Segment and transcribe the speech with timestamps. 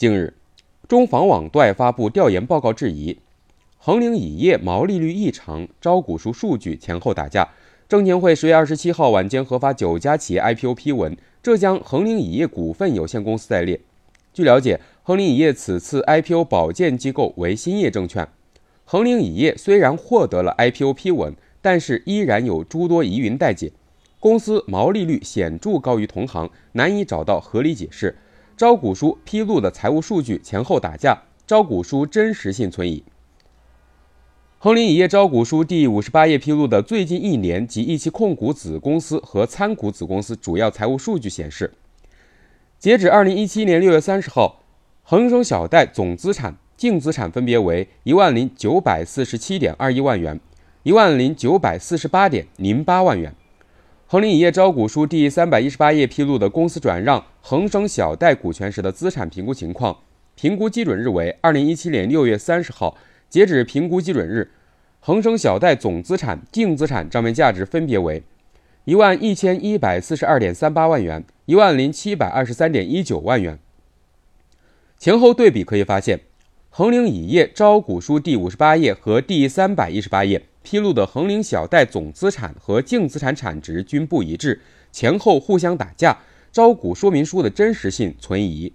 [0.00, 0.32] 近日，
[0.88, 3.18] 中房网对外发布调研报告质疑，
[3.76, 7.50] 恒陵蚁业毛利率异常，招股书数据前后打架。
[7.86, 13.78] 证监会十月二十七号晚间核发九家企业 IPO 批文，浙江恒陵蚁业股份有限公司在列。
[14.32, 18.26] 据了解，恒陵蚁业此次 IPO 保荐机构为兴业证券。
[18.86, 23.70] 恒陵蚁业虽然获得了 IPO 批文，但是依然有诸多疑云待解。
[24.18, 28.16] 公司毛利率显著高于同行，难以找到合理解释。
[28.60, 33.02] 招股书披露的财务数据前后打架，招股书真实性存疑。
[34.58, 41.72] 恒林蚁业招股书第五十八页披露的最近一年及一期控股子公司和参股子公司主要财务数据显示，
[42.78, 44.60] 截止二零一七年六月三十号，
[45.04, 50.38] 恒生小贷总资产、净资产分别为一万零九百四十七点二一万元、
[50.82, 53.34] 一万零九百四十八点零八万元。
[54.12, 59.96] 恒林影业招股书第三百一十八页披露的公司转让恒生小贷股权时的资产评估情况，
[60.34, 62.98] 评估基准日为二零一七年六月三十号。
[63.28, 64.50] 截止评估基准日，
[64.98, 68.24] 恒生小贷总资产、净资产账面价值分别为
[68.84, 73.60] 一万一千一百四十二点三八万元、一万零七百二十三点一九万元。
[74.98, 76.18] 前后对比可以发现，
[76.68, 84.60] 恒林影业招股书第五十八页和第三百一十八页披露的恒林小贷总资产和净资产产值均不一致，
[84.92, 86.18] 前后互相打架，
[86.52, 88.72] 招股说明书的真实性存疑。